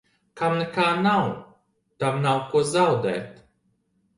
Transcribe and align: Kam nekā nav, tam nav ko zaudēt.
Kam 0.39 0.55
nekā 0.61 0.85
nav, 1.01 1.27
tam 2.05 2.17
nav 2.25 2.41
ko 2.55 2.65
zaudēt. 2.73 3.41